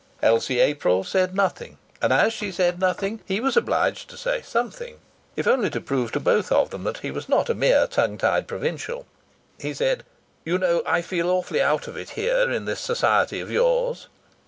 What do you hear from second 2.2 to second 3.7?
she said nothing he was